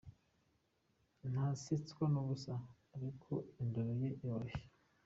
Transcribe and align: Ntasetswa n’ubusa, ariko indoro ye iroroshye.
Ntasetswa 1.31 2.03
n’ubusa, 2.11 2.53
ariko 2.95 3.31
indoro 3.61 3.91
ye 4.01 4.09
iroroshye. 4.23 4.63